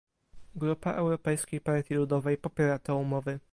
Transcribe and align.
Grupa 0.55 0.91
Europejskiej 0.95 1.61
Partii 1.61 1.95
Ludowej 1.95 2.37
popiera 2.37 2.79
te 2.79 2.93
umowy 2.93 3.39